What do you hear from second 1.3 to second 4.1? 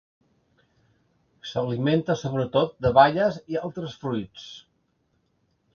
S'alimenta sobretot de baies i altres